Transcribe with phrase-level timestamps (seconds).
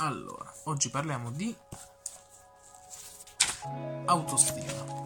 [0.00, 1.54] Allora, oggi parliamo di
[4.04, 4.96] autostima.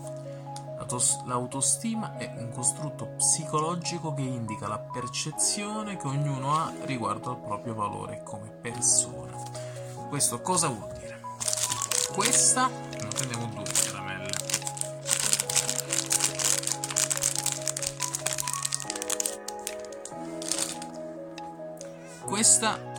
[1.25, 7.73] L'autostima è un costrutto psicologico che indica la percezione che ognuno ha riguardo al proprio
[7.73, 9.35] valore come persona.
[10.11, 11.23] Questo cosa vuol dire?
[12.13, 14.31] Questa, ne prendiamo due caramelle.
[22.27, 22.92] Questa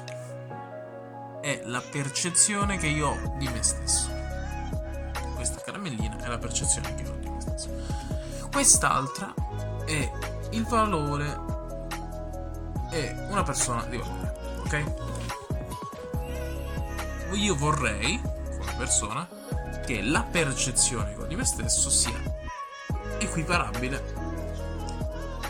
[1.44, 4.10] è la percezione che io ho di me stesso.
[5.36, 7.70] Questa caramellina è la percezione che io ho di me stesso.
[8.50, 9.34] Quest'altra
[9.84, 10.10] è
[10.52, 11.38] il valore
[12.92, 14.84] è una persona di valore, ok?
[17.34, 19.28] Io vorrei, come persona,
[19.86, 22.18] che la percezione che ho di me stesso sia
[23.18, 24.14] equiparabile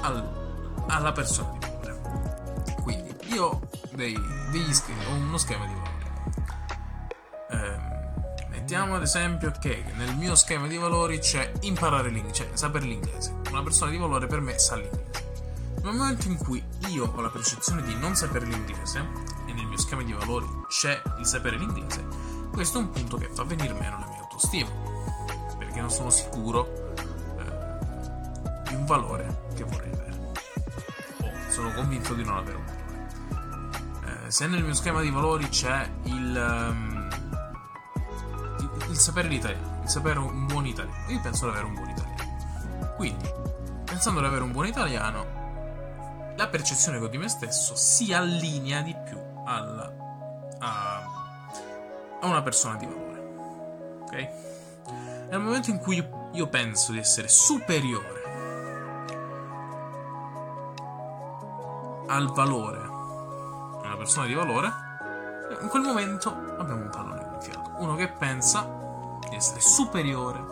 [0.01, 1.72] al, alla persona di valore.
[3.33, 3.59] Io
[3.91, 4.17] dei,
[4.51, 5.93] degli schemi, ho uno schema di valore
[8.63, 13.41] mettiamo ad esempio che nel mio schema di valori c'è imparare l'inglese, cioè sapere l'inglese.
[13.49, 15.31] Una persona di valore per me sa l'inglese.
[15.83, 19.05] Nel momento in cui io ho la percezione di non sapere l'inglese
[19.45, 22.05] e nel mio schema di valori c'è il sapere l'inglese,
[22.51, 24.69] questo è un punto che fa venire meno la mia autostima,
[25.57, 26.95] perché non sono sicuro
[27.37, 30.31] eh, di un valore che vorrei avere.
[31.21, 32.79] O sono convinto di non avere un valore.
[32.79, 32.82] Eh,
[34.29, 36.67] se nel mio schema di valori c'è il...
[36.69, 37.09] Um,
[38.89, 41.11] il sapere l'italiano, il sapere un buon italiano.
[41.11, 42.93] Io penso di avere un buon italiano.
[42.95, 43.27] Quindi,
[43.83, 45.25] pensando di avere un buon italiano,
[46.35, 49.91] la percezione che ho di me stesso si allinea di più alla,
[50.59, 51.03] a,
[52.21, 53.21] a una persona di valore.
[54.01, 54.29] Ok?
[55.29, 58.21] Nel momento in cui io, penso di essere superiore
[62.07, 62.92] al valore
[63.93, 64.73] una persona di valore,
[65.61, 67.73] in quel momento abbiamo un pallone gonfiato.
[67.77, 68.67] Uno che pensa
[69.29, 70.43] di essere superiore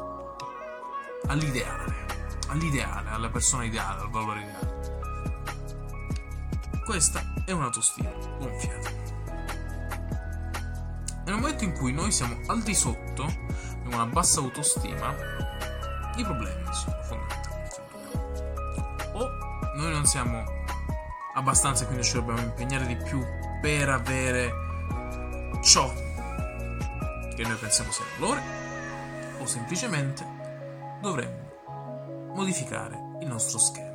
[1.28, 2.06] all'ideale,
[2.50, 4.70] all'ideale, alla persona ideale, al valore ideale.
[6.86, 8.90] Questa è un'autostima gonfiata.
[11.26, 15.16] Nel momento in cui noi siamo al di sotto, abbiamo una bassa autostima,
[16.16, 17.82] i problemi sono fondamentalmente
[19.14, 19.30] O
[19.78, 20.61] noi non siamo
[21.34, 23.24] abbastanza, quindi ci dobbiamo impegnare di più
[23.62, 24.52] per avere
[25.64, 25.92] ciò
[27.36, 28.42] che noi pensiamo sia valore,
[29.40, 30.26] o semplicemente
[31.02, 33.91] dovremmo modificare il nostro schema.